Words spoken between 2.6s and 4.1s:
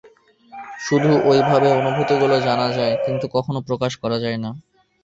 যায়, কিন্তু কখনও প্রকাশ